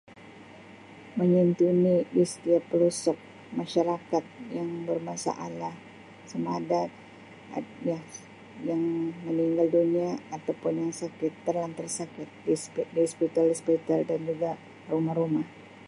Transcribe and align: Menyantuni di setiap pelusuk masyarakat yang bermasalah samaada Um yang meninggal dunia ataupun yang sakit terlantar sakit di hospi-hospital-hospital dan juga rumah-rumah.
Menyantuni 1.19 1.95
di 2.15 2.23
setiap 2.31 2.63
pelusuk 2.73 3.17
masyarakat 3.59 4.23
yang 4.57 4.69
bermasalah 4.89 5.75
samaada 6.31 6.81
Um 7.53 7.85
yang 8.69 8.83
meninggal 9.25 9.67
dunia 9.77 10.11
ataupun 10.35 10.73
yang 10.89 10.93
sakit 11.01 11.33
terlantar 11.45 11.85
sakit 11.97 12.25
di 12.49 12.49
hospi-hospital-hospital 12.55 13.99
dan 14.09 14.19
juga 14.29 14.51
rumah-rumah. 14.91 15.45